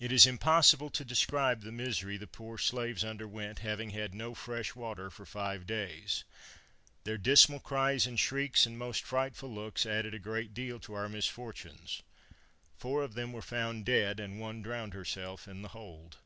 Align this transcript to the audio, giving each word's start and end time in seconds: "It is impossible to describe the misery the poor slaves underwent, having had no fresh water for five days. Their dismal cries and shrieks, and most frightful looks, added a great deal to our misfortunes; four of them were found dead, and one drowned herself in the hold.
"It 0.00 0.12
is 0.12 0.24
impossible 0.26 0.88
to 0.88 1.04
describe 1.04 1.60
the 1.60 1.72
misery 1.72 2.16
the 2.16 2.26
poor 2.26 2.56
slaves 2.56 3.04
underwent, 3.04 3.58
having 3.58 3.90
had 3.90 4.14
no 4.14 4.34
fresh 4.34 4.74
water 4.74 5.10
for 5.10 5.26
five 5.26 5.66
days. 5.66 6.24
Their 7.04 7.18
dismal 7.18 7.60
cries 7.60 8.06
and 8.06 8.18
shrieks, 8.18 8.64
and 8.64 8.78
most 8.78 9.02
frightful 9.02 9.50
looks, 9.54 9.84
added 9.84 10.14
a 10.14 10.18
great 10.18 10.54
deal 10.54 10.80
to 10.80 10.94
our 10.94 11.10
misfortunes; 11.10 12.00
four 12.78 13.02
of 13.02 13.12
them 13.12 13.30
were 13.34 13.42
found 13.42 13.84
dead, 13.84 14.18
and 14.18 14.40
one 14.40 14.62
drowned 14.62 14.94
herself 14.94 15.46
in 15.46 15.60
the 15.60 15.68
hold. 15.76 16.16